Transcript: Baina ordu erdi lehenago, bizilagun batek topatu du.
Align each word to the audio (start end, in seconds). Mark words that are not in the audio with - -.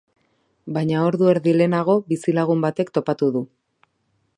Baina 0.77 1.03
ordu 1.09 1.29
erdi 1.35 1.55
lehenago, 1.59 1.99
bizilagun 2.09 2.67
batek 2.67 2.95
topatu 2.97 3.33
du. 3.39 3.47